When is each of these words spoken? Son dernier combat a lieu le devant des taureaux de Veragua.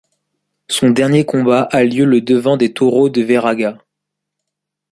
Son 0.67 0.89
dernier 0.89 1.25
combat 1.27 1.61
a 1.71 1.83
lieu 1.83 2.05
le 2.05 2.21
devant 2.21 2.57
des 2.57 2.73
taureaux 2.73 3.09
de 3.09 3.21
Veragua. 3.21 3.77